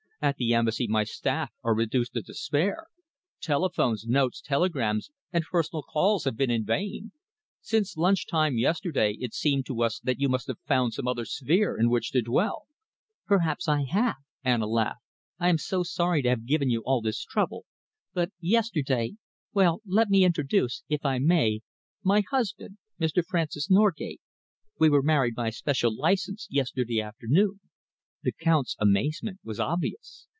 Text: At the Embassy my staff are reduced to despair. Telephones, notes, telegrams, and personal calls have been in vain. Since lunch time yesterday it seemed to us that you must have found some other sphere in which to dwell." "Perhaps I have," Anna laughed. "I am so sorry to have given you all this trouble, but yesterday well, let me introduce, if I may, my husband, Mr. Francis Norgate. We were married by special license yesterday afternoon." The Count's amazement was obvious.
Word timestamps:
At 0.23 0.35
the 0.37 0.53
Embassy 0.53 0.85
my 0.87 1.03
staff 1.03 1.49
are 1.63 1.73
reduced 1.73 2.13
to 2.13 2.21
despair. 2.21 2.85
Telephones, 3.41 4.05
notes, 4.05 4.39
telegrams, 4.39 5.09
and 5.33 5.43
personal 5.51 5.81
calls 5.81 6.25
have 6.25 6.37
been 6.37 6.51
in 6.51 6.63
vain. 6.63 7.11
Since 7.59 7.97
lunch 7.97 8.27
time 8.27 8.55
yesterday 8.55 9.17
it 9.19 9.33
seemed 9.33 9.65
to 9.65 9.81
us 9.81 9.99
that 10.01 10.19
you 10.19 10.29
must 10.29 10.45
have 10.45 10.59
found 10.59 10.93
some 10.93 11.07
other 11.07 11.25
sphere 11.25 11.75
in 11.75 11.89
which 11.89 12.11
to 12.11 12.21
dwell." 12.21 12.67
"Perhaps 13.25 13.67
I 13.67 13.85
have," 13.89 14.17
Anna 14.43 14.67
laughed. 14.67 15.01
"I 15.39 15.49
am 15.49 15.57
so 15.57 15.81
sorry 15.81 16.21
to 16.21 16.29
have 16.29 16.45
given 16.45 16.69
you 16.69 16.81
all 16.85 17.01
this 17.01 17.23
trouble, 17.25 17.65
but 18.13 18.29
yesterday 18.39 19.15
well, 19.55 19.81
let 19.87 20.09
me 20.11 20.23
introduce, 20.23 20.83
if 20.87 21.03
I 21.03 21.17
may, 21.17 21.61
my 22.03 22.21
husband, 22.29 22.77
Mr. 22.99 23.25
Francis 23.25 23.71
Norgate. 23.71 24.21
We 24.77 24.87
were 24.87 25.01
married 25.01 25.33
by 25.33 25.49
special 25.49 25.91
license 25.97 26.45
yesterday 26.51 27.01
afternoon." 27.01 27.59
The 28.23 28.31
Count's 28.31 28.75
amazement 28.79 29.39
was 29.43 29.59
obvious. 29.59 30.27